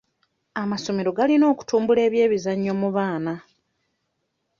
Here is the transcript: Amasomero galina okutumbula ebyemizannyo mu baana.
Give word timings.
Amasomero 0.61 1.09
galina 1.17 1.45
okutumbula 1.53 1.99
ebyemizannyo 2.07 2.73
mu 2.81 2.89
baana. 2.95 3.33